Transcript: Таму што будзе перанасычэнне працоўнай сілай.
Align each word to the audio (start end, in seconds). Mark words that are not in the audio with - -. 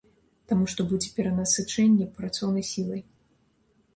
Таму 0.51 0.63
што 0.71 0.85
будзе 0.93 1.09
перанасычэнне 1.17 2.07
працоўнай 2.17 2.65
сілай. 2.73 3.01